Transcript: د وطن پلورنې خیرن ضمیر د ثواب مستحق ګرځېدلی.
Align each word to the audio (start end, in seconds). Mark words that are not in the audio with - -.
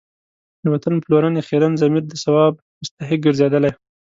د 0.63 0.65
وطن 0.73 0.93
پلورنې 1.03 1.41
خیرن 1.47 1.73
ضمیر 1.81 2.03
د 2.07 2.13
ثواب 2.23 2.53
مستحق 2.81 3.19
ګرځېدلی. 3.25 3.71